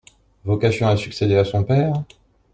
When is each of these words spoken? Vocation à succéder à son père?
Vocation 0.43 0.87
à 0.87 0.97
succéder 0.97 1.35
à 1.35 1.45
son 1.45 1.63
père? 1.63 1.93